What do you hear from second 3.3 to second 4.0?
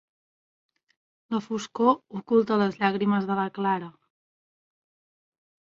la Clara.